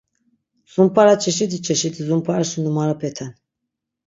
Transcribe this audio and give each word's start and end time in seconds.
Zumpara, 0.73 1.13
çeşidi 1.23 1.57
çeşidi 1.67 2.01
zumparaşi 2.07 2.59
numarapeten. 2.65 3.31